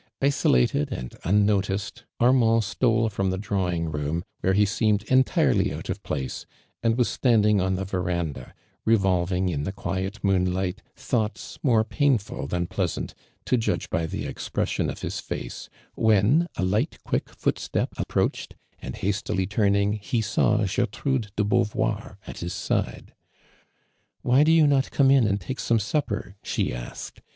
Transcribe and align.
Isolated 0.19 0.91
and 0.91 1.13
un; 1.23 1.45
noticed, 1.45 2.05
Avinand 2.19 2.63
stole 2.63 3.07
from 3.09 3.29
the 3.29 3.37
drawing 3.37 3.91
room, 3.91 4.23
where 4.39 4.53
he 4.53 4.65
seemed 4.65 5.03
entirely 5.03 5.71
out 5.71 5.89
of 5.89 6.01
place, 6.01 6.47
and 6.81 6.97
was 6.97 7.07
standing 7.07 7.61
on 7.61 7.75
the 7.75 7.85
verandah, 7.85 8.55
revolving 8.83 9.47
in 9.49 9.61
the 9.61 9.71
quiet 9.71 10.17
moonlight, 10.23 10.81
thought"^ 10.95 11.59
more 11.61 11.83
painful 11.83 12.47
than 12.47 12.65
pleasant, 12.65 13.13
to 13.45 13.57
judge 13.57 13.91
by 13.91 14.07
the 14.07 14.25
expression 14.25 14.89
of 14.89 15.01
his 15.01 15.19
face, 15.19 15.69
when 15.93 16.47
a 16.57 16.65
light, 16.65 16.97
quick 17.03 17.29
footstep 17.29 17.89
approached, 17.99 18.55
and 18.81 18.95
hastily 18.95 19.45
turning, 19.45 19.93
he 19.93 20.19
saw 20.19 20.65
Gertrude 20.65 21.29
de 21.35 21.43
Beauvoir 21.43 22.17
at 22.25 22.39
his 22.39 22.53
.side. 22.53 23.13
"'•Why 24.23 24.43
do 24.43 24.51
you 24.51 24.65
not 24.65 24.89
come 24.89 25.11
in 25.11 25.27
and 25.27 25.39
take 25.39 25.59
some 25.59 25.77
supper?" 25.77 26.37
she 26.41 26.73
asked. 26.73 27.21